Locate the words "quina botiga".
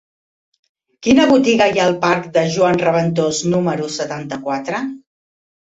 1.07-1.67